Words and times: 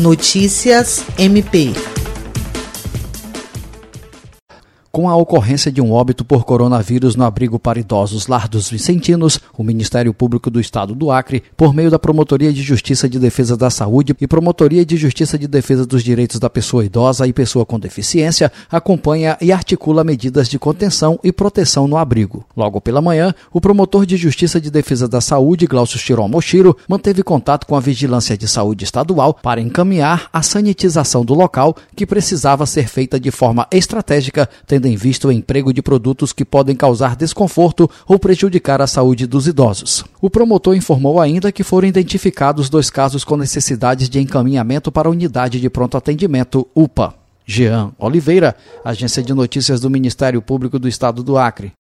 Notícias 0.00 1.04
MP. 1.18 1.74
Com 4.92 5.08
a 5.08 5.14
ocorrência 5.14 5.70
de 5.70 5.80
um 5.80 5.92
óbito 5.92 6.24
por 6.24 6.44
coronavírus 6.44 7.14
no 7.14 7.22
abrigo 7.22 7.60
para 7.60 7.78
idosos 7.78 8.26
Lar 8.26 8.48
dos 8.48 8.68
Vicentinos, 8.68 9.38
o 9.56 9.62
Ministério 9.62 10.12
Público 10.12 10.50
do 10.50 10.60
Estado 10.60 10.96
do 10.96 11.12
Acre, 11.12 11.44
por 11.56 11.72
meio 11.72 11.92
da 11.92 11.98
Promotoria 11.98 12.52
de 12.52 12.60
Justiça 12.60 13.08
de 13.08 13.16
Defesa 13.16 13.56
da 13.56 13.70
Saúde 13.70 14.16
e 14.20 14.26
Promotoria 14.26 14.84
de 14.84 14.96
Justiça 14.96 15.38
de 15.38 15.46
Defesa 15.46 15.86
dos 15.86 16.02
Direitos 16.02 16.40
da 16.40 16.50
Pessoa 16.50 16.84
Idosa 16.84 17.24
e 17.24 17.32
Pessoa 17.32 17.64
com 17.64 17.78
Deficiência, 17.78 18.50
acompanha 18.68 19.38
e 19.40 19.52
articula 19.52 20.02
medidas 20.02 20.48
de 20.48 20.58
contenção 20.58 21.20
e 21.22 21.30
proteção 21.30 21.86
no 21.86 21.96
abrigo. 21.96 22.44
Logo 22.56 22.80
pela 22.80 23.00
manhã, 23.00 23.32
o 23.52 23.60
promotor 23.60 24.04
de 24.04 24.16
Justiça 24.16 24.60
de 24.60 24.72
Defesa 24.72 25.06
da 25.06 25.20
Saúde, 25.20 25.68
Glaucio 25.68 26.00
Chiron 26.00 26.26
Mochiro, 26.26 26.76
manteve 26.88 27.22
contato 27.22 27.64
com 27.64 27.76
a 27.76 27.80
Vigilância 27.80 28.36
de 28.36 28.48
Saúde 28.48 28.82
Estadual 28.82 29.34
para 29.40 29.60
encaminhar 29.60 30.28
a 30.32 30.42
sanitização 30.42 31.24
do 31.24 31.34
local, 31.34 31.76
que 31.94 32.04
precisava 32.04 32.66
ser 32.66 32.88
feita 32.88 33.20
de 33.20 33.30
forma 33.30 33.68
estratégica, 33.70 34.50
tendo 34.66 34.79
tendo 34.80 34.88
em 34.88 34.96
vista 34.96 35.28
o 35.28 35.32
emprego 35.32 35.74
de 35.74 35.82
produtos 35.82 36.32
que 36.32 36.44
podem 36.44 36.74
causar 36.74 37.14
desconforto 37.14 37.88
ou 38.08 38.18
prejudicar 38.18 38.80
a 38.80 38.86
saúde 38.86 39.26
dos 39.26 39.46
idosos. 39.46 40.02
O 40.22 40.30
promotor 40.30 40.74
informou 40.74 41.20
ainda 41.20 41.52
que 41.52 41.62
foram 41.62 41.86
identificados 41.86 42.70
dois 42.70 42.88
casos 42.88 43.22
com 43.22 43.36
necessidades 43.36 44.08
de 44.08 44.18
encaminhamento 44.18 44.90
para 44.90 45.06
a 45.06 45.10
unidade 45.10 45.60
de 45.60 45.68
pronto 45.68 45.98
atendimento 45.98 46.66
UPA. 46.74 47.14
Jean 47.44 47.92
Oliveira, 47.98 48.56
Agência 48.82 49.22
de 49.22 49.34
Notícias 49.34 49.80
do 49.80 49.90
Ministério 49.90 50.40
Público 50.40 50.78
do 50.78 50.88
Estado 50.88 51.22
do 51.22 51.36
Acre. 51.36 51.72